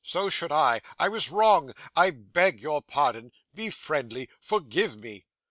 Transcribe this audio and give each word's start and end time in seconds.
So 0.03 0.31
should 0.31 0.51
I. 0.51 0.81
I 0.97 1.09
was 1.09 1.29
wrong. 1.29 1.75
I 1.95 2.09
beg 2.09 2.59
your 2.59 2.81
pardon. 2.81 3.31
Be 3.53 3.69
friendly. 3.69 4.29
Forgive 4.39 4.97
me. 4.97 5.25